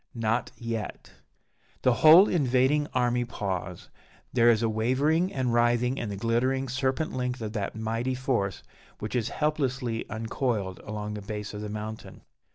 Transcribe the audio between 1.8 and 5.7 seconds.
The whole invading army pause: there is a wavering and